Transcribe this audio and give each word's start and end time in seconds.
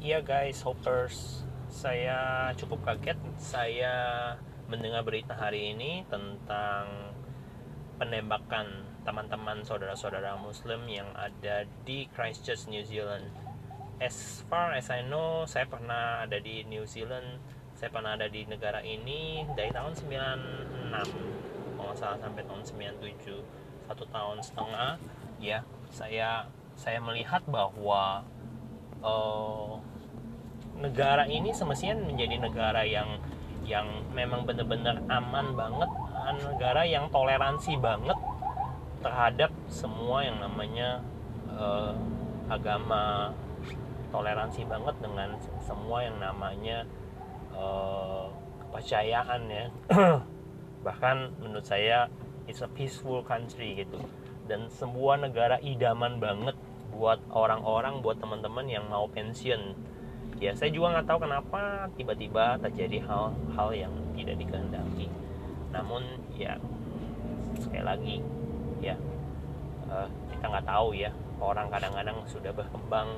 Iya 0.00 0.24
guys, 0.24 0.64
hoppers, 0.64 1.44
saya 1.68 2.48
cukup 2.56 2.88
kaget. 2.88 3.20
Saya 3.36 3.92
mendengar 4.64 5.04
berita 5.04 5.36
hari 5.36 5.76
ini 5.76 6.08
tentang 6.08 7.12
penembakan 8.00 8.80
teman-teman 9.04 9.60
saudara-saudara 9.60 10.40
Muslim 10.40 10.88
yang 10.88 11.04
ada 11.12 11.68
di 11.84 12.08
Christchurch, 12.16 12.72
New 12.72 12.80
Zealand. 12.80 13.28
As 14.00 14.40
far 14.48 14.72
as 14.72 14.88
I 14.88 15.04
know, 15.04 15.44
saya 15.44 15.68
pernah 15.68 16.24
ada 16.24 16.40
di 16.40 16.64
New 16.64 16.88
Zealand. 16.88 17.36
Saya 17.76 17.92
pernah 17.92 18.16
ada 18.16 18.24
di 18.24 18.48
negara 18.48 18.80
ini 18.80 19.44
dari 19.52 19.68
tahun 19.68 19.92
96 20.00 20.96
kalau 21.76 21.92
nggak 21.92 22.00
salah 22.00 22.16
sampai 22.16 22.40
tahun 22.48 22.64
97 22.64 23.36
satu 23.88 24.04
tahun 24.08 24.38
setengah 24.44 24.96
ya 25.40 25.64
saya 25.92 26.48
saya 26.76 27.00
melihat 27.00 27.44
bahwa 27.48 28.24
uh, 29.04 29.76
negara 30.80 31.28
ini 31.28 31.52
semestinya 31.52 32.00
menjadi 32.00 32.36
negara 32.40 32.82
yang 32.84 33.20
yang 33.68 33.86
memang 34.16 34.48
benar-benar 34.48 35.04
aman 35.06 35.54
banget 35.54 35.90
negara 36.30 36.82
yang 36.86 37.10
toleransi 37.10 37.76
banget 37.78 38.16
terhadap 39.00 39.50
semua 39.66 40.24
yang 40.24 40.38
namanya 40.38 41.00
uh, 41.50 41.92
agama 42.50 43.32
toleransi 44.10 44.66
banget 44.66 44.96
dengan 44.98 45.38
semua 45.62 46.02
yang 46.04 46.18
namanya 46.18 46.84
uh, 47.54 48.28
kepercayaan 48.66 49.42
ya. 49.48 49.66
Bahkan 50.86 51.40
menurut 51.40 51.64
saya 51.64 52.10
it's 52.50 52.60
a 52.60 52.68
peaceful 52.68 53.22
country 53.24 53.86
gitu. 53.86 53.98
Dan 54.50 54.66
sebuah 54.66 55.22
negara 55.22 55.62
idaman 55.62 56.18
banget 56.18 56.58
buat 57.00 57.16
orang-orang 57.32 58.04
buat 58.04 58.20
teman-teman 58.20 58.68
yang 58.68 58.84
mau 58.92 59.08
pensiun. 59.08 59.72
Ya 60.36 60.52
saya 60.52 60.68
juga 60.68 61.00
nggak 61.00 61.08
tahu 61.08 61.24
kenapa 61.24 61.88
tiba-tiba 61.96 62.60
terjadi 62.60 63.00
hal-hal 63.08 63.68
yang 63.72 63.92
tidak 64.12 64.36
dikehendaki. 64.36 65.08
Namun 65.72 66.04
ya 66.36 66.60
sekali 67.56 67.84
lagi 67.84 68.16
ya 68.84 69.00
uh, 69.88 70.08
kita 70.28 70.44
nggak 70.44 70.68
tahu 70.68 70.92
ya 70.92 71.08
orang 71.40 71.72
kadang-kadang 71.72 72.20
sudah 72.28 72.52
berkembang 72.52 73.16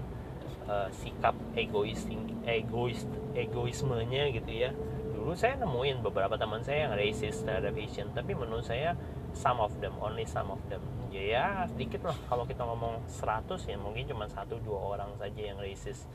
uh, 0.70 0.86
sikap 0.94 1.34
egois 1.58 2.06
egois 2.46 3.02
egoismenya 3.34 4.30
gitu 4.30 4.50
ya. 4.54 4.70
Dulu 5.10 5.34
saya 5.34 5.58
nemuin 5.58 6.06
beberapa 6.06 6.38
teman 6.38 6.62
saya 6.62 6.86
yang 6.86 6.94
racist 6.94 7.42
terhadap 7.42 7.74
Asian 7.74 8.14
tapi 8.14 8.34
menurut 8.38 8.62
saya 8.62 8.94
some 9.32 9.58
of 9.58 9.72
them 9.80 9.96
only 10.00 10.24
some 10.28 10.52
of 10.52 10.60
them. 10.68 10.80
Ya, 11.12 11.22
ya 11.22 11.46
sedikit 11.68 12.08
lah. 12.08 12.16
Kalau 12.28 12.44
kita 12.48 12.64
ngomong 12.64 13.04
100 13.08 13.68
ya 13.68 13.76
mungkin 13.76 14.08
cuma 14.08 14.24
satu 14.28 14.56
dua 14.60 14.96
orang 14.96 15.12
saja 15.20 15.42
yang 15.52 15.58
racist. 15.60 16.08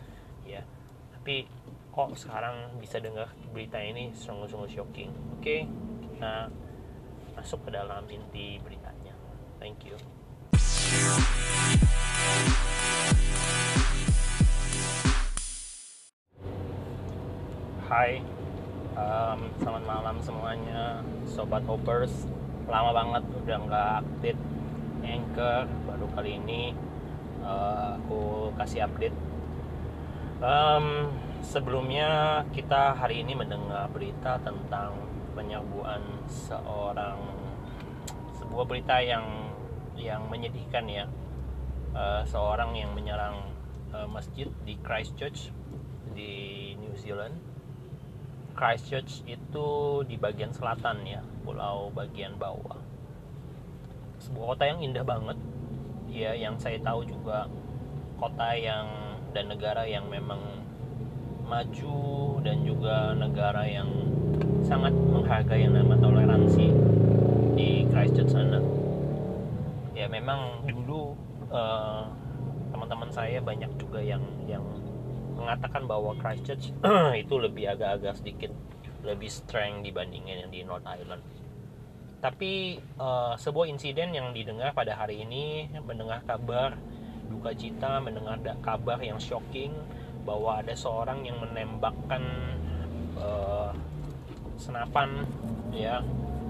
Ya 0.48 0.66
tapi 1.28 1.44
kok 1.92 2.16
sekarang 2.16 2.80
bisa 2.80 3.04
dengar 3.04 3.28
berita 3.52 3.76
ini 3.84 4.16
sungguh-sungguh 4.16 4.72
shocking. 4.72 5.12
Oke 5.36 5.44
okay, 5.44 5.60
kita 6.08 6.48
masuk 7.36 7.68
ke 7.68 7.76
dalam 7.76 8.08
inti 8.08 8.64
beritanya. 8.64 9.12
Thank 9.60 9.84
you. 9.84 10.00
Hai, 17.92 18.24
um, 18.96 19.52
selamat 19.60 19.84
malam 19.84 20.16
semuanya, 20.24 21.04
sobat 21.28 21.68
hoppers. 21.68 22.28
Lama 22.68 22.92
banget 22.92 23.24
udah 23.32 23.58
nggak 23.64 23.90
update 24.04 24.42
anchor, 25.08 25.64
baru 25.88 26.06
kali 26.20 26.36
ini 26.36 26.76
uh, 27.40 27.96
aku 27.96 28.52
kasih 28.60 28.84
update. 28.84 29.16
Um, 30.44 31.10
sebelumnya 31.40 32.44
kita 32.52 32.92
hari 32.94 33.24
ini 33.24 33.40
mendengar 33.40 33.88
berita 33.90 34.38
tentang 34.44 35.00
penyerbuan 35.32 36.04
seorang 36.28 37.18
sebuah 38.36 38.68
berita 38.68 39.00
yang 39.00 39.56
yang 39.96 40.28
menyedihkan 40.28 40.86
ya. 40.92 41.06
Uh, 41.96 42.22
seorang 42.28 42.76
yang 42.76 42.92
menyerang 42.94 43.48
uh, 43.96 44.06
masjid 44.12 44.46
di 44.68 44.76
Christchurch 44.84 45.50
di 46.14 46.76
New 46.78 46.94
Zealand 47.00 47.57
Christchurch 48.58 49.22
itu 49.30 49.68
di 50.10 50.18
bagian 50.18 50.50
selatan 50.50 51.06
ya 51.06 51.22
pulau 51.46 51.94
bagian 51.94 52.34
bawah. 52.42 52.82
Sebuah 54.18 54.58
kota 54.58 54.66
yang 54.66 54.82
indah 54.82 55.06
banget. 55.06 55.38
Ya 56.10 56.34
yang 56.34 56.58
saya 56.58 56.82
tahu 56.82 57.06
juga 57.06 57.46
kota 58.18 58.58
yang 58.58 58.90
dan 59.38 59.54
negara 59.54 59.86
yang 59.86 60.10
memang 60.10 60.42
maju 61.46 62.02
dan 62.42 62.66
juga 62.66 63.14
negara 63.14 63.62
yang 63.70 63.88
sangat 64.66 64.92
menghargai 64.92 65.62
yang 65.62 65.78
nama 65.78 65.94
toleransi 65.94 66.74
di 67.54 67.86
Christchurch 67.94 68.34
sana. 68.34 68.58
Ya 69.94 70.10
memang 70.10 70.66
dulu 70.66 71.14
uh, 71.54 72.10
teman-teman 72.74 73.10
saya 73.14 73.38
banyak 73.38 73.70
juga 73.78 74.02
yang 74.02 74.26
yang 74.50 74.66
mengatakan 75.38 75.86
bahwa 75.86 76.18
Christchurch 76.18 76.74
itu 77.24 77.36
lebih 77.38 77.78
agak-agak 77.78 78.18
sedikit 78.18 78.52
lebih 79.06 79.30
strength 79.30 79.86
dibandingin 79.86 80.44
yang 80.44 80.52
di 80.52 80.66
North 80.66 80.84
Island. 80.84 81.22
Tapi 82.18 82.82
uh, 82.98 83.38
sebuah 83.38 83.70
insiden 83.70 84.12
yang 84.12 84.34
didengar 84.34 84.74
pada 84.74 84.98
hari 84.98 85.22
ini 85.22 85.70
mendengar 85.86 86.26
kabar 86.26 86.74
duka 87.30 87.54
cita, 87.54 88.02
mendengar 88.02 88.42
kabar 88.66 88.98
yang 89.00 89.22
shocking 89.22 89.72
bahwa 90.26 90.60
ada 90.60 90.74
seorang 90.76 91.24
yang 91.24 91.40
menembakkan 91.40 92.20
uh, 93.16 93.72
senapan 94.58 95.24
ya 95.72 96.02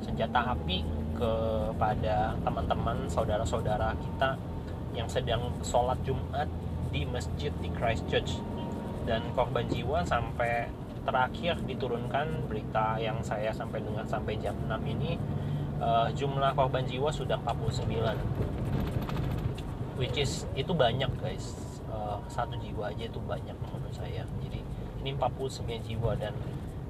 senjata 0.01 0.55
api 0.55 0.81
kepada 1.17 2.37
teman-teman 2.45 3.09
saudara-saudara 3.09 3.93
kita 3.97 4.37
yang 4.93 5.09
sedang 5.09 5.53
sholat 5.61 5.97
Jumat 6.05 6.49
di 6.89 7.03
masjid 7.05 7.51
di 7.59 7.69
Christchurch 7.73 8.39
dan 9.07 9.23
korban 9.33 9.63
jiwa 9.71 10.03
sampai 10.03 10.67
terakhir 11.07 11.55
diturunkan 11.63 12.51
berita 12.51 12.99
yang 12.99 13.23
saya 13.23 13.55
sampai 13.55 13.79
dengar 13.79 14.03
sampai 14.03 14.35
jam 14.43 14.53
6 14.67 14.75
ini 14.83 15.15
uh, 15.79 16.11
jumlah 16.11 16.51
korban 16.51 16.83
jiwa 16.83 17.07
sudah 17.07 17.39
49 17.47 17.87
which 19.97 20.15
is 20.15 20.45
itu 20.53 20.71
banyak 20.71 21.09
guys. 21.17 21.57
Uh, 21.89 22.21
satu 22.29 22.55
jiwa 22.61 22.93
aja 22.93 23.09
itu 23.09 23.19
banyak 23.25 23.57
menurut 23.57 23.91
saya. 23.91 24.23
Jadi 24.45 24.61
ini 25.01 25.11
49 25.17 25.65
jiwa 25.89 26.13
dan 26.15 26.37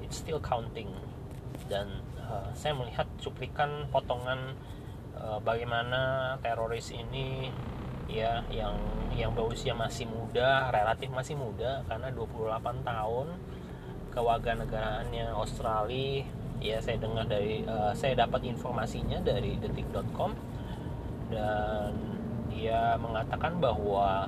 it's 0.04 0.20
still 0.20 0.38
counting. 0.38 0.92
Dan 1.66 2.04
uh, 2.20 2.52
saya 2.52 2.76
melihat 2.76 3.08
cuplikan 3.18 3.88
potongan 3.88 4.54
uh, 5.16 5.40
bagaimana 5.40 6.36
teroris 6.44 6.92
ini 6.92 7.48
ya 8.08 8.40
yang 8.48 8.74
yang 9.12 9.30
berusia 9.36 9.76
masih 9.76 10.08
muda 10.08 10.72
relatif 10.72 11.12
masih 11.12 11.36
muda 11.36 11.84
karena 11.84 12.08
28 12.16 12.80
tahun 12.80 13.26
kewarganegaraannya 14.16 15.28
Australia 15.36 16.24
ya 16.58 16.80
saya 16.82 16.98
dengar 16.98 17.28
dari 17.28 17.62
uh, 17.68 17.94
saya 17.94 18.26
dapat 18.26 18.48
informasinya 18.48 19.22
dari 19.22 19.60
detik.com 19.60 20.34
dan 21.28 21.92
dia 22.48 22.96
mengatakan 22.98 23.60
bahwa 23.60 24.26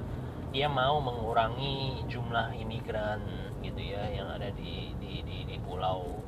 dia 0.55 0.69
mau 0.69 1.01
mengurangi 1.01 2.05
jumlah 2.07 2.55
imigran 2.55 3.19
gitu 3.65 3.81
ya 3.81 4.05
yang 4.13 4.29
ada 4.31 4.53
di 4.55 4.95
di 5.01 5.25
di, 5.25 5.49
di 5.49 5.57
pulau 5.65 6.21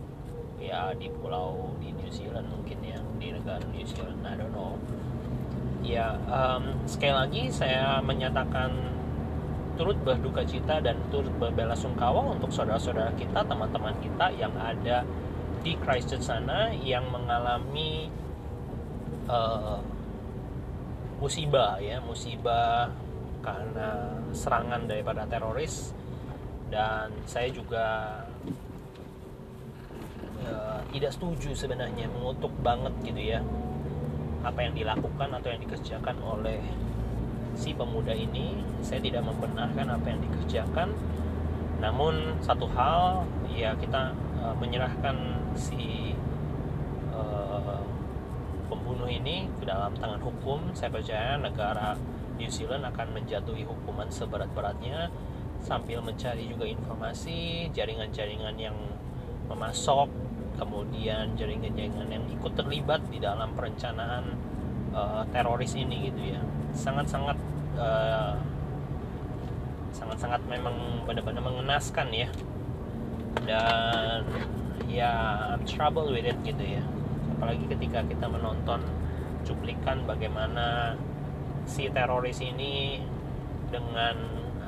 ya 0.58 0.90
di 0.96 1.10
pulau 1.10 1.74
di 1.78 1.92
New 1.94 2.10
Zealand 2.10 2.48
mungkin 2.50 2.78
ya 2.82 2.98
di 3.20 3.28
negara 3.34 3.62
New 3.70 3.86
Zealand 3.86 4.22
I 4.24 4.34
don't 4.34 4.50
know 4.50 4.78
ya 5.82 6.14
um, 6.30 6.86
sekali 6.86 7.14
lagi 7.14 7.42
saya 7.50 7.98
menyatakan 8.00 8.92
turut 9.76 9.98
berduka 10.04 10.44
cita 10.44 10.78
dan 10.78 10.94
turut 11.08 11.32
berbela 11.40 11.72
sungkawa 11.72 12.36
untuk 12.36 12.52
saudara-saudara 12.52 13.12
kita, 13.16 13.40
teman-teman 13.42 13.96
kita 14.04 14.30
yang 14.36 14.52
ada 14.54 15.02
di 15.64 15.78
Christchurch 15.80 16.22
sana 16.22 16.74
yang 16.76 17.08
mengalami 17.08 18.06
uh, 19.30 19.80
musibah 21.22 21.80
ya, 21.80 22.02
musibah 22.04 22.92
karena 23.40 24.22
serangan 24.30 24.84
daripada 24.86 25.24
teroris. 25.26 25.96
Dan 26.72 27.12
saya 27.28 27.52
juga 27.52 28.16
uh, 30.46 30.80
tidak 30.88 31.12
setuju 31.12 31.52
sebenarnya 31.52 32.08
mengutuk 32.08 32.52
banget 32.64 32.92
gitu 33.04 33.20
ya 33.20 33.40
apa 34.42 34.58
yang 34.62 34.74
dilakukan 34.74 35.30
atau 35.38 35.48
yang 35.50 35.60
dikerjakan 35.62 36.16
oleh 36.22 36.60
si 37.54 37.72
pemuda 37.72 38.12
ini. 38.12 38.58
Saya 38.82 38.98
tidak 38.98 39.22
membenarkan 39.26 39.86
apa 39.86 40.06
yang 40.10 40.20
dikerjakan. 40.22 40.94
Namun 41.78 42.38
satu 42.42 42.66
hal 42.74 43.26
ya 43.50 43.74
kita 43.78 44.14
uh, 44.42 44.54
menyerahkan 44.58 45.16
si 45.58 46.14
uh, 47.14 47.82
pembunuh 48.70 49.10
ini 49.10 49.50
ke 49.58 49.64
dalam 49.66 49.94
tangan 49.98 50.22
hukum. 50.22 50.70
Saya 50.74 50.90
percaya 50.90 51.38
negara 51.38 51.98
New 52.38 52.50
Zealand 52.50 52.86
akan 52.86 53.14
menjatuhi 53.14 53.62
hukuman 53.66 54.10
seberat-beratnya 54.10 55.10
sambil 55.62 56.02
mencari 56.02 56.50
juga 56.50 56.66
informasi 56.66 57.70
jaringan-jaringan 57.70 58.58
yang 58.58 58.74
memasok 59.46 60.10
kemudian 60.56 61.34
jaringan-jaringan 61.36 62.08
yang 62.08 62.24
ikut 62.28 62.52
terlibat 62.54 63.04
di 63.08 63.18
dalam 63.18 63.52
perencanaan 63.56 64.24
uh, 64.92 65.22
teroris 65.32 65.74
ini 65.76 66.12
gitu 66.12 66.36
ya. 66.36 66.40
Sangat-sangat 66.72 67.38
uh, 67.76 68.36
sangat-sangat 69.92 70.40
memang 70.48 71.04
benar-benar 71.04 71.44
mengenaskan 71.44 72.08
ya. 72.12 72.28
Dan 73.42 74.22
ya 74.88 75.12
I'm 75.56 75.64
trouble 75.64 76.12
with 76.12 76.28
it 76.28 76.38
gitu 76.44 76.80
ya. 76.80 76.84
Apalagi 77.38 77.64
ketika 77.68 78.04
kita 78.06 78.26
menonton 78.28 78.84
cuplikan 79.42 80.06
bagaimana 80.06 80.94
si 81.66 81.90
teroris 81.90 82.38
ini 82.42 83.02
dengan 83.70 84.14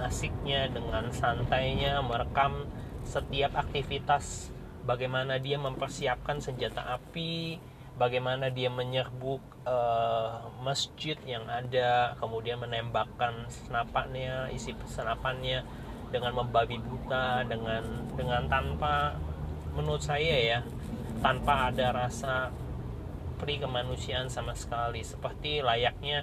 asiknya 0.02 0.66
dengan 0.72 1.12
santainya 1.14 2.02
merekam 2.02 2.66
setiap 3.04 3.54
aktivitas 3.54 4.53
bagaimana 4.84 5.40
dia 5.40 5.56
mempersiapkan 5.56 6.40
senjata 6.40 6.84
api 6.96 7.58
bagaimana 7.96 8.50
dia 8.50 8.68
menyerbu 8.68 9.40
uh, 9.64 10.48
masjid 10.60 11.16
yang 11.24 11.46
ada 11.48 12.14
kemudian 12.18 12.60
menembakkan 12.60 13.48
senapannya 13.48 14.52
isi 14.52 14.76
senapannya 14.88 15.64
dengan 16.12 16.36
membabi 16.36 16.78
buta 16.78 17.42
dengan 17.48 17.82
dengan 18.14 18.46
tanpa 18.46 19.18
menurut 19.74 20.02
saya 20.02 20.36
ya 20.38 20.60
tanpa 21.24 21.72
ada 21.72 21.90
rasa 21.90 22.52
peri 23.40 23.58
kemanusiaan 23.58 24.30
sama 24.30 24.54
sekali. 24.54 25.02
Seperti 25.02 25.64
layaknya 25.64 26.22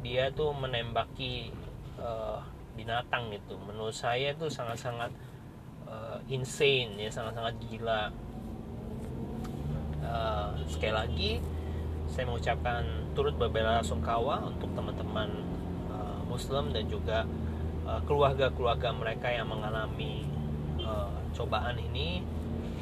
dia 0.00 0.32
tuh 0.32 0.54
menembaki 0.56 1.52
uh, 2.00 2.40
binatang 2.78 3.32
gitu. 3.34 3.58
Menurut 3.66 3.96
saya 3.96 4.32
itu 4.32 4.48
sangat-sangat 4.48 5.12
uh, 5.96 6.20
insane 6.28 7.00
ya 7.00 7.08
sangat-sangat 7.08 7.56
gila. 7.64 8.12
Uh, 10.04 10.54
sekali 10.68 10.94
lagi 10.94 11.32
saya 12.06 12.28
mengucapkan 12.30 12.86
turut 13.16 13.34
berbela 13.34 13.82
sungkawa 13.82 14.46
untuk 14.46 14.70
teman-teman 14.76 15.42
uh, 15.90 16.20
Muslim 16.28 16.70
dan 16.70 16.86
juga 16.86 17.24
keluarga-keluarga 18.06 18.90
uh, 18.90 18.98
mereka 18.98 19.30
yang 19.30 19.48
mengalami 19.50 20.26
uh, 20.82 21.10
cobaan 21.34 21.78
ini. 21.80 22.22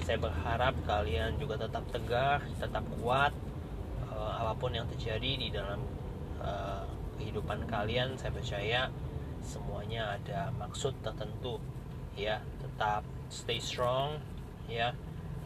Saya 0.04 0.20
berharap 0.20 0.76
kalian 0.84 1.40
juga 1.40 1.56
tetap 1.56 1.84
tegar 1.88 2.44
tetap 2.60 2.84
kuat 3.00 3.32
uh, 4.12 4.32
apa 4.44 4.52
pun 4.60 4.76
yang 4.76 4.84
terjadi 4.92 5.32
di 5.40 5.48
dalam 5.48 5.80
uh, 6.44 6.84
kehidupan 7.16 7.64
kalian. 7.64 8.20
Saya 8.20 8.32
percaya 8.36 8.92
semuanya 9.44 10.16
ada 10.20 10.52
maksud 10.56 10.92
tertentu 11.04 11.60
ya 12.14 12.40
tetap 12.62 13.02
stay 13.30 13.58
strong 13.58 14.18
ya. 14.66 14.94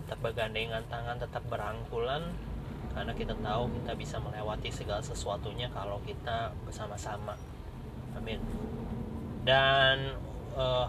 Tetap 0.04 0.24
bergandengan 0.24 0.84
tangan 0.88 1.20
tetap 1.20 1.44
berangkulan. 1.52 2.32
Karena 2.96 3.12
kita 3.12 3.36
tahu 3.36 3.68
kita 3.78 3.92
bisa 3.94 4.16
melewati 4.18 4.72
segala 4.72 5.04
sesuatunya 5.04 5.68
kalau 5.70 6.00
kita 6.02 6.56
bersama-sama. 6.64 7.36
Amin. 8.16 8.40
Dan 9.44 10.16
uh, 10.56 10.88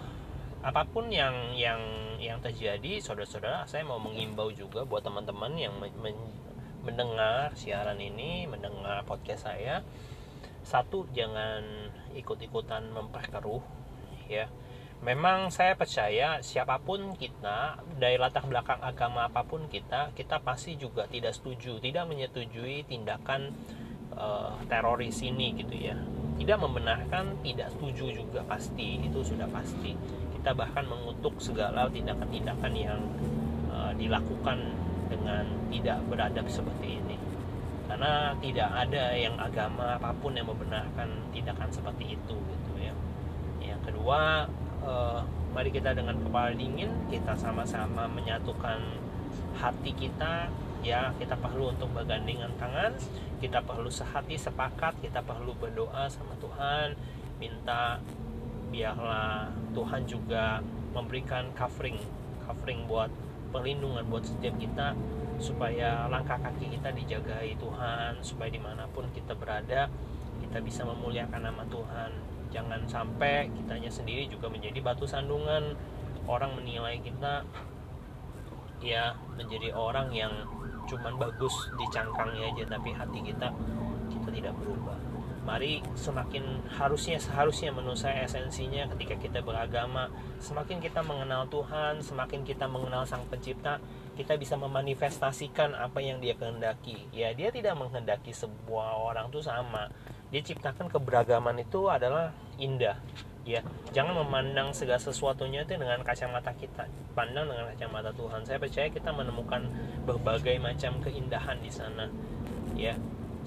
apa 0.60 0.84
pun 0.88 1.08
yang 1.12 1.56
yang 1.56 1.80
yang 2.20 2.40
terjadi 2.44 3.00
saudara-saudara 3.00 3.64
saya 3.64 3.88
mau 3.88 3.96
mengimbau 3.96 4.52
juga 4.52 4.84
buat 4.84 5.00
teman-teman 5.04 5.56
yang 5.56 5.72
men 5.80 6.16
mendengar 6.84 7.56
siaran 7.60 8.00
ini 8.00 8.48
mendengar 8.48 9.04
podcast 9.04 9.52
saya. 9.52 9.84
Satu 10.64 11.08
jangan 11.12 11.64
ikut-ikutan 12.16 12.92
memperkeruh 12.92 13.64
ya 14.32 14.48
memang 15.00 15.48
saya 15.48 15.80
percaya 15.80 16.44
siapa 16.44 16.76
pun 16.84 17.16
kita 17.16 17.80
dari 17.96 18.20
latar 18.20 18.44
belakang 18.44 18.84
agama 18.84 19.32
apa 19.32 19.48
pun 19.48 19.72
kita 19.72 20.12
kita 20.12 20.44
pasti 20.44 20.76
juga 20.76 21.08
tidak 21.08 21.32
setuju 21.40 21.80
tidak 21.80 22.04
menyetujui 22.04 22.84
tindakan 22.84 23.56
uh, 24.20 24.54
teroris 24.68 25.24
ini 25.24 25.56
gitu 25.58 25.76
ya. 25.76 25.96
Tidak 26.40 26.56
membenarkan 26.56 27.44
tidak 27.44 27.72
setuju 27.76 28.24
juga 28.24 28.42
pasti 28.48 29.04
itu 29.04 29.20
sudah 29.24 29.48
pasti. 29.52 29.96
Kita 30.40 30.56
bahkan 30.56 30.88
mengutuk 30.88 31.36
segala 31.44 31.92
tindakan-tindakan 31.92 32.74
yang 32.76 33.00
uh, 33.68 33.92
dilakukan 33.96 34.72
dengan 35.12 35.44
tidak 35.68 36.00
beradab 36.08 36.48
seperti 36.48 37.00
ini. 37.04 37.18
Karena 37.90 38.32
tidak 38.40 38.70
ada 38.72 39.04
yang 39.18 39.36
agama 39.36 40.00
apa 40.00 40.16
pun 40.16 40.32
yang 40.38 40.48
membenarkan 40.48 41.10
tindakan 41.36 41.68
seperti 41.74 42.16
itu 42.16 42.36
gitu 42.38 42.72
ya. 42.80 42.94
Yang 43.60 43.92
kedua 43.92 44.48
eh, 44.90 45.20
mari 45.54 45.70
kita 45.70 45.94
dengan 45.94 46.18
kepala 46.18 46.58
dingin 46.58 46.90
kita 47.14 47.38
sama-sama 47.38 48.10
menyatukan 48.10 48.82
hati 49.62 49.94
kita. 49.94 50.50
Ya 50.80 51.12
kita 51.20 51.36
perlu 51.36 51.76
untuk 51.76 51.92
bergandengan 51.92 52.56
tangan 52.56 52.96
kita 53.44 53.60
perlu 53.60 53.92
sehati 53.92 54.40
sepakat 54.40 54.96
kita 55.04 55.20
perlu 55.22 55.52
berdoa 55.60 56.08
sama 56.08 56.34
Tuhan. 56.40 56.96
Minta 57.38 58.00
biarlah 58.72 59.52
Tuhan 59.76 60.08
juga 60.08 60.64
memberikan 60.96 61.52
covering 61.54 62.00
covering 62.48 62.86
buat 62.90 63.12
perlindungan 63.50 64.06
buat 64.08 64.26
setiap 64.26 64.56
kita 64.62 64.94
supaya 65.42 66.06
langkah 66.12 66.38
kaki 66.38 66.78
kita 66.78 66.94
dijagai 66.94 67.58
Tuhan 67.58 68.22
supaya 68.22 68.50
di 68.52 68.62
mana 68.62 68.86
pun 68.92 69.08
kita 69.16 69.34
berada 69.34 69.90
kita 70.44 70.60
bisa 70.62 70.86
memuliakan 70.86 71.42
nama 71.50 71.64
Tuhan 71.66 72.12
jangan 72.50 72.82
sampai 72.90 73.50
kitanya 73.54 73.90
sendiri 73.90 74.26
juga 74.30 74.50
menjadi 74.50 74.80
batu 74.82 75.06
sandungan. 75.06 75.78
Orang 76.30 76.54
menilai 76.62 77.02
kita 77.02 77.42
ya 78.80 79.12
menjadi 79.36 79.76
orang 79.76 80.14
yang 80.14 80.32
cuman 80.90 81.20
bagus 81.20 81.54
di 81.78 81.86
cangkangnya 81.94 82.50
aja 82.50 82.64
tapi 82.66 82.90
hati 82.96 83.20
kita 83.22 83.50
kita 84.10 84.30
tidak 84.34 84.54
berubah. 84.58 84.98
Mari 85.46 85.82
semakin 85.98 86.62
harusnya 86.70 87.18
seharusnya 87.18 87.74
menurut 87.74 87.98
saya 87.98 88.26
esensinya 88.26 88.86
ketika 88.94 89.18
kita 89.18 89.40
beragama 89.42 90.10
semakin 90.38 90.78
kita 90.78 91.02
mengenal 91.02 91.50
Tuhan 91.50 92.06
semakin 92.06 92.46
kita 92.46 92.70
mengenal 92.70 93.06
Sang 93.10 93.26
Pencipta 93.26 93.82
kita 94.14 94.36
bisa 94.36 94.60
memanifestasikan 94.60 95.74
apa 95.74 96.04
yang 96.04 96.20
dia 96.20 96.36
kehendaki. 96.36 97.08
Ya 97.16 97.32
dia 97.34 97.50
tidak 97.50 97.80
menghendaki 97.80 98.36
sebuah 98.36 99.00
orang 99.00 99.32
itu 99.32 99.40
sama 99.42 99.90
dia 100.30 100.42
ciptakan 100.46 100.88
keberagaman 100.90 101.62
itu 101.62 101.90
adalah 101.90 102.34
indah 102.62 102.98
ya 103.48 103.66
jangan 103.96 104.22
memandang 104.26 104.70
segala 104.76 105.02
sesuatunya 105.02 105.66
itu 105.66 105.74
dengan 105.74 106.06
kacamata 106.06 106.54
kita 106.54 106.86
pandang 107.18 107.50
dengan 107.50 107.66
kacamata 107.74 108.14
Tuhan 108.14 108.46
saya 108.46 108.62
percaya 108.62 108.88
kita 108.94 109.10
menemukan 109.10 109.66
berbagai 110.06 110.62
macam 110.62 111.02
keindahan 111.02 111.58
di 111.58 111.72
sana 111.74 112.06
ya 112.78 112.94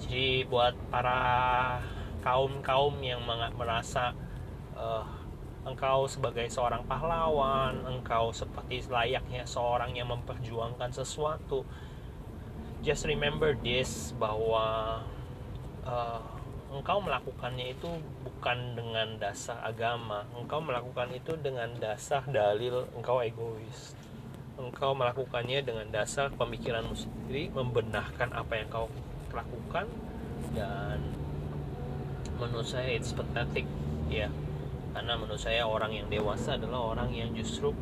jadi 0.03 0.43
buat 0.51 0.75
para 0.91 1.79
kaum-kaum 2.25 2.99
yang 2.99 3.23
merasa 3.55 4.11
uh, 4.75 5.05
engkau 5.63 6.07
sebagai 6.11 6.47
seorang 6.51 6.83
pahlawan, 6.87 7.83
engkau 7.87 8.35
seperti 8.35 8.83
layaknya 8.91 9.47
seorang 9.47 9.95
yang 9.95 10.11
memperjuangkan 10.11 10.91
sesuatu. 10.91 11.63
Just 12.83 13.07
remember 13.07 13.55
this 13.55 14.11
bahwa 14.19 14.99
uh, 15.87 16.19
engkau 16.73 16.97
melakukannya 16.97 17.77
itu 17.77 17.89
bukan 18.25 18.73
dengan 18.73 19.21
dasar 19.21 19.61
agama, 19.61 20.25
engkau 20.33 20.57
melakukan 20.57 21.13
itu 21.13 21.37
dengan 21.37 21.69
dasar 21.77 22.25
dalil 22.25 22.89
engkau 22.97 23.21
egois. 23.21 23.93
Engkau 24.57 24.97
melakukannya 24.97 25.61
dengan 25.61 25.87
dasar 25.93 26.33
pemikiranmu 26.33 26.97
sendiri, 26.97 27.53
membenahkan 27.53 28.33
apa 28.33 28.53
yang 28.57 28.67
kau 28.73 28.89
lakukan 29.29 29.85
dan 30.53 31.01
menurut 32.37 32.65
saya 32.65 32.93
it's 32.93 33.13
pathetic 33.13 33.65
ya 34.09 34.29
karena 34.93 35.17
menurut 35.17 35.41
saya 35.41 35.65
orang 35.65 35.89
yang 35.89 36.05
dewasa 36.05 36.53
adalah 36.53 36.93
orang 36.93 37.09
yang 37.09 37.33
justru 37.33 37.73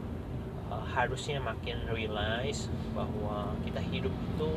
uh, 0.72 0.86
harusnya 0.96 1.44
makin 1.44 1.76
realize 1.92 2.72
bahwa 2.96 3.52
kita 3.68 3.84
hidup 3.84 4.16
itu 4.16 4.50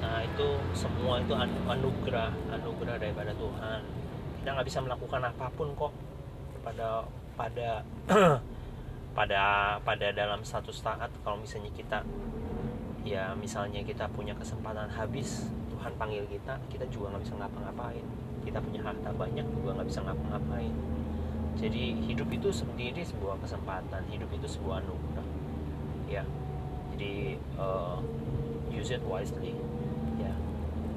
kita 0.00 0.24
itu 0.24 0.48
semua 0.72 1.20
itu 1.20 1.36
anugerah 1.68 2.32
anugerah 2.56 2.96
daripada 2.96 3.36
Tuhan. 3.36 3.84
Kita 4.40 4.48
nggak 4.56 4.64
bisa 4.72 4.80
melakukan 4.80 5.20
apa 5.28 5.46
pun 5.52 5.76
kok. 5.76 5.92
Pada 6.64 7.04
pada 7.36 7.84
pada 9.18 9.42
pada 9.84 10.06
dalam 10.16 10.40
satu 10.40 10.72
saat 10.72 11.12
kalau 11.20 11.36
misalnya 11.36 11.68
kita 11.76 12.00
ya 13.04 13.36
misalnya 13.36 13.84
kita 13.84 14.08
punya 14.08 14.32
kesempatan 14.40 14.88
habis 14.88 15.52
Tuhan 15.68 15.92
panggil 16.00 16.24
kita 16.32 16.56
kita 16.72 16.88
juga 16.88 17.12
nggak 17.12 17.28
bisa 17.28 17.36
ngapa-ngapain. 17.36 18.06
Kita 18.40 18.56
punya 18.64 18.80
harta 18.80 19.12
banyak 19.12 19.44
juga 19.52 19.76
nggak 19.76 19.88
bisa 19.92 20.00
ngapa-ngapain. 20.00 20.74
Jadi 21.60 22.08
hidup 22.08 22.32
itu 22.32 22.48
sendiri 22.48 23.04
sebuah 23.04 23.36
kesempatan 23.44 24.08
hidup 24.08 24.32
itu 24.32 24.48
sebuah 24.48 24.80
anugerah. 24.80 25.28
Ya. 26.08 26.24
Jadi 26.96 27.36
uh, 27.60 28.00
use 28.72 28.96
it 28.96 29.04
wisely 29.04 29.52
ya 30.20 30.32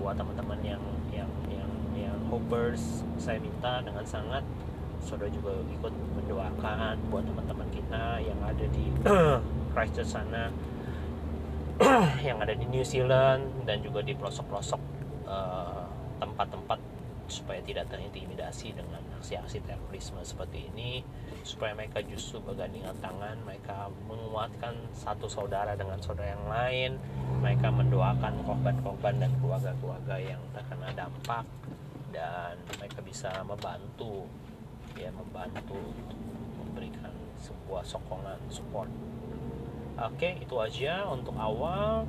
buat 0.04 0.20
teman-teman 0.20 0.60
yang 0.62 0.84
yang 1.16 1.32
yang 1.48 1.72
yang 1.96 2.18
hopers 2.28 3.08
saya 3.16 3.40
minta 3.40 3.80
dengan 3.80 4.04
sangat 4.04 4.44
saudara 5.04 5.32
juga 5.32 5.52
ikut 5.68 5.94
mendoakan 6.16 6.96
buat 7.12 7.24
teman-teman 7.28 7.68
kita 7.72 8.24
yang 8.24 8.40
ada 8.44 8.66
di 8.72 8.86
Christchurch 9.76 10.12
sana 10.12 10.52
yang 12.28 12.40
ada 12.40 12.54
di 12.56 12.66
New 12.68 12.84
Zealand 12.84 13.68
dan 13.68 13.84
juga 13.84 14.00
di 14.06 14.16
pelosok-pelosok 14.16 14.82
uh, 15.28 15.84
tempat-tempat 16.24 16.80
supaya 17.32 17.64
tidak 17.64 17.88
terintimidasi 17.88 18.76
dengan 18.76 19.00
aksi-aksi 19.20 19.64
terorisme 19.64 20.20
seperti 20.22 20.68
ini 20.74 21.00
supaya 21.48 21.72
mereka 21.72 22.04
justru 22.04 22.44
bergandingan 22.44 22.96
tangan 23.00 23.40
mereka 23.48 23.88
menguatkan 24.08 24.76
satu 24.92 25.32
saudara 25.32 25.76
dengan 25.80 26.00
saudara 26.04 26.36
yang 26.36 26.46
lain 26.48 26.92
mereka 27.40 27.72
mendoakan 27.72 28.44
korban-korban 28.44 29.24
dan 29.24 29.32
keluarga-keluarga 29.40 30.16
yang 30.20 30.42
terkena 30.52 30.92
dampak 30.92 31.48
dan 32.12 32.60
mereka 32.78 33.00
bisa 33.02 33.32
membantu 33.48 34.28
ya 34.94 35.10
membantu 35.10 35.80
memberikan 36.62 37.12
sebuah 37.42 37.84
sokongan 37.84 38.40
support. 38.54 38.88
Oke 39.98 40.38
itu 40.38 40.56
aja 40.62 41.10
untuk 41.10 41.34
awal. 41.36 42.06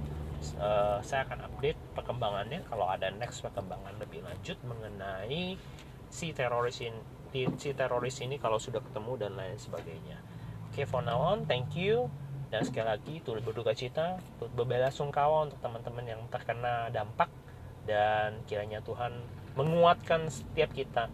Uh, 0.61 1.00
saya 1.00 1.25
akan 1.25 1.49
update 1.49 1.80
perkembangannya 2.04 2.68
kalau 2.68 2.84
ada 2.92 3.08
next 3.16 3.40
perkembangan 3.40 3.96
lebih 3.96 4.20
lanjut 4.20 4.61
mengenai 4.61 5.56
si 6.12 6.37
teroris 6.37 6.84
ini 6.84 7.00
si 7.56 7.73
teroris 7.73 8.20
ini 8.20 8.37
kalau 8.37 8.61
sudah 8.61 8.84
ketemu 8.84 9.16
dan 9.16 9.32
lain 9.40 9.56
sebagainya. 9.56 10.20
Oke 10.68 10.84
okay, 10.84 10.87
for 10.87 11.00
now 11.00 11.16
on 11.16 11.49
thank 11.49 11.73
you. 11.73 12.12
Dan 12.52 12.61
sekali 12.62 12.87
lagi 12.87 13.14
turut 13.25 13.40
berduka 13.40 13.73
cita 13.73 14.20
turut 14.37 14.52
berbela 14.52 14.92
sungkawa 14.92 15.49
untuk 15.49 15.58
teman-teman 15.64 16.04
yang 16.04 16.20
terkena 16.28 16.92
dampak. 16.92 17.32
Dan 17.88 18.44
kiranya 18.44 18.84
Tuhan 18.84 19.25
menguatkan 19.56 20.28
setiap 20.28 20.76
kita 20.76 21.08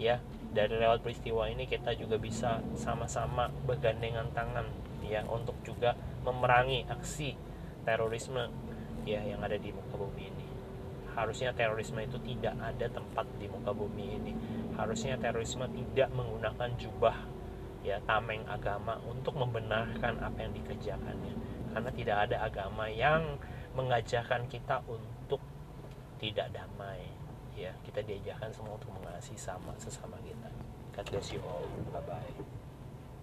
ya. 0.00 0.24
Dari 0.50 0.74
lewat 0.82 1.06
peristiwa 1.06 1.46
ini 1.46 1.70
kita 1.70 1.94
juga 1.94 2.18
bisa 2.18 2.58
sama-sama 2.74 3.52
bergandengan 3.68 4.34
tangan 4.34 4.66
ya 5.06 5.22
untuk 5.30 5.54
juga 5.62 5.94
memerangi 6.26 6.90
aksi 6.90 7.38
terorisme 7.86 8.50
ya 9.04 9.20
yang 9.24 9.40
ada 9.40 9.56
di 9.56 9.70
muka 9.72 9.94
bumi 9.96 10.28
ini. 10.28 10.48
Harusnya 11.10 11.50
terorisme 11.52 12.00
itu 12.00 12.18
tidak 12.22 12.54
ada 12.58 12.86
tempat 12.86 13.26
di 13.36 13.46
muka 13.50 13.74
bumi 13.74 14.06
ini. 14.20 14.32
Harusnya 14.78 15.18
terorisme 15.18 15.66
tidak 15.68 16.08
menggunakan 16.14 16.70
jubah 16.78 17.16
ya 17.80 17.96
tameng 18.04 18.44
agama 18.46 19.00
untuk 19.08 19.34
membenarkan 19.36 20.20
apa 20.20 20.38
yang 20.40 20.52
dikerjakannya. 20.54 21.34
Karena 21.70 21.90
tidak 21.94 22.16
ada 22.28 22.36
agama 22.46 22.86
yang 22.90 23.38
mengajarkan 23.74 24.46
kita 24.46 24.82
untuk 24.86 25.42
tidak 26.22 26.52
damai 26.54 27.02
ya. 27.58 27.74
Kita 27.82 28.00
diajarkan 28.04 28.50
semua 28.54 28.78
untuk 28.78 28.94
mengasihi 28.96 29.38
sama 29.38 29.74
sesama 29.78 30.16
kita. 30.22 30.50
God 31.00 31.10
bless 31.10 31.32
you 31.32 31.40
bye 31.92 32.02
bye 32.02 32.59